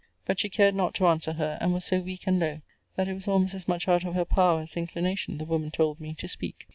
But 0.25 0.39
she 0.39 0.49
cared 0.49 0.73
not 0.73 0.95
to 0.95 1.05
answer 1.05 1.33
her: 1.33 1.59
and 1.61 1.73
was 1.73 1.85
so 1.85 1.99
weak 1.99 2.25
and 2.25 2.39
low, 2.39 2.61
that 2.95 3.07
it 3.07 3.13
was 3.13 3.27
almost 3.27 3.53
as 3.53 3.67
much 3.67 3.87
out 3.87 4.03
of 4.03 4.15
her 4.15 4.25
power 4.25 4.61
as 4.61 4.75
inclination, 4.75 5.37
the 5.37 5.45
woman 5.45 5.69
told 5.69 5.99
me, 6.01 6.15
to 6.15 6.27
speak. 6.27 6.67